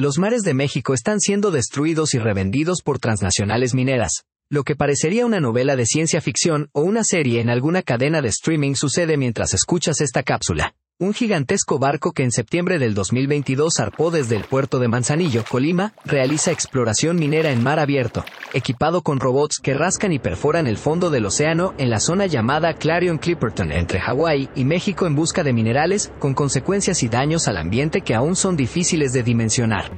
[0.00, 4.22] Los mares de México están siendo destruidos y revendidos por transnacionales mineras.
[4.48, 8.28] Lo que parecería una novela de ciencia ficción o una serie en alguna cadena de
[8.28, 10.74] streaming sucede mientras escuchas esta cápsula.
[11.02, 15.94] Un gigantesco barco que en septiembre del 2022 zarpó desde el puerto de Manzanillo, Colima,
[16.04, 18.22] realiza exploración minera en mar abierto,
[18.52, 22.74] equipado con robots que rascan y perforan el fondo del océano en la zona llamada
[22.74, 27.56] Clarion Clipperton entre Hawái y México en busca de minerales, con consecuencias y daños al
[27.56, 29.90] ambiente que aún son difíciles de dimensionar.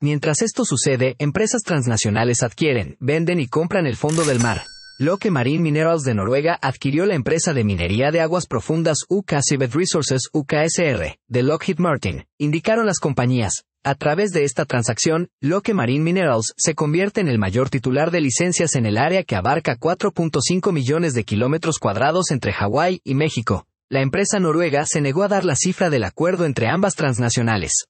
[0.00, 4.62] Mientras esto sucede, empresas transnacionales adquieren, venden y compran el fondo del mar,
[4.98, 9.74] Loke Marine Minerals de Noruega adquirió la empresa de minería de aguas profundas UK Seabed
[9.74, 13.64] Resources UKSR de Lockheed Martin, indicaron las compañías.
[13.84, 18.22] A través de esta transacción, Loke Marine Minerals se convierte en el mayor titular de
[18.22, 23.66] licencias en el área que abarca 4.5 millones de kilómetros cuadrados entre Hawái y México.
[23.90, 27.86] La empresa noruega se negó a dar la cifra del acuerdo entre ambas transnacionales.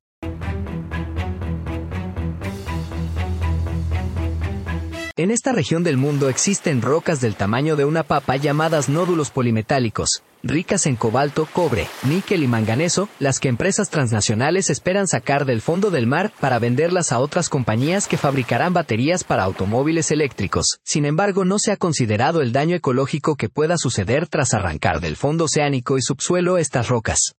[5.19, 10.23] En esta región del mundo existen rocas del tamaño de una papa llamadas nódulos polimetálicos,
[10.43, 15.91] ricas en cobalto, cobre, níquel y manganeso, las que empresas transnacionales esperan sacar del fondo
[15.91, 20.81] del mar para venderlas a otras compañías que fabricarán baterías para automóviles eléctricos.
[20.83, 25.17] Sin embargo, no se ha considerado el daño ecológico que pueda suceder tras arrancar del
[25.17, 27.33] fondo oceánico y subsuelo estas rocas.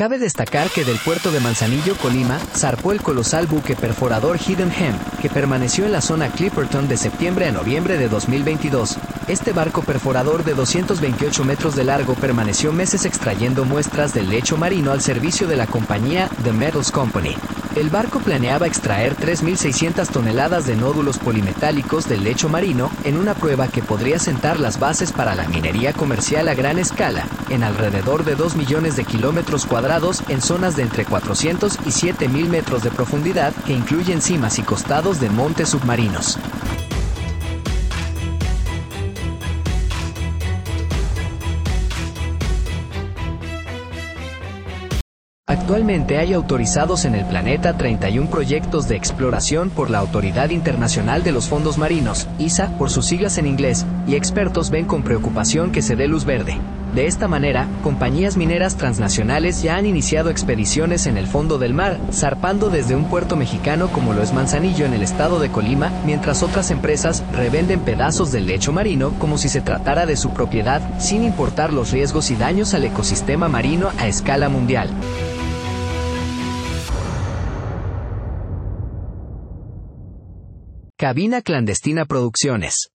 [0.00, 4.94] Cabe destacar que del puerto de Manzanillo, Colima, zarpó el colosal buque perforador Hidden Hem,
[5.20, 8.96] que permaneció en la zona Clipperton de septiembre a noviembre de 2022.
[9.28, 14.90] Este barco perforador de 228 metros de largo permaneció meses extrayendo muestras del lecho marino
[14.90, 17.36] al servicio de la compañía The Metals Company.
[17.76, 23.68] El barco planeaba extraer 3.600 toneladas de nódulos polimetálicos del lecho marino en una prueba
[23.68, 28.34] que podría sentar las bases para la minería comercial a gran escala, en alrededor de
[28.34, 33.54] 2 millones de kilómetros cuadrados en zonas de entre 400 y 7.000 metros de profundidad
[33.64, 36.38] que incluyen cimas y costados de montes submarinos.
[45.50, 51.32] Actualmente hay autorizados en el planeta 31 proyectos de exploración por la Autoridad Internacional de
[51.32, 55.82] los Fondos Marinos, ISA por sus siglas en inglés, y expertos ven con preocupación que
[55.82, 56.56] se dé luz verde.
[56.94, 61.98] De esta manera, compañías mineras transnacionales ya han iniciado expediciones en el fondo del mar,
[62.12, 66.44] zarpando desde un puerto mexicano como lo es Manzanillo en el estado de Colima, mientras
[66.44, 71.24] otras empresas revenden pedazos del lecho marino como si se tratara de su propiedad, sin
[71.24, 74.90] importar los riesgos y daños al ecosistema marino a escala mundial.
[81.00, 82.90] Cabina Clandestina Producciones